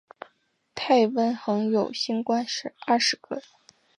[0.73, 2.43] 太微垣有星官
[2.87, 3.39] 二十个。